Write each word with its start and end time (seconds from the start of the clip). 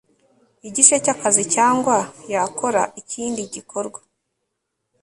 igice 0.67 0.95
cy 1.03 1.11
akazi 1.13 1.43
cyangwa 1.55 1.95
yakora 2.33 2.81
ikindi 3.01 3.39
igikorwa 3.43 3.99